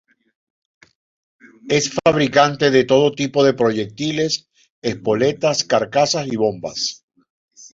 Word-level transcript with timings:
Es 1.69 1.91
fabricante 1.93 2.71
de 2.71 2.85
todo 2.85 3.11
tipo 3.11 3.43
de 3.43 3.53
proyectiles, 3.53 4.49
espoletas, 4.81 5.63
carcasas 5.63 6.25
y 6.25 6.37
bombas. 6.37 7.05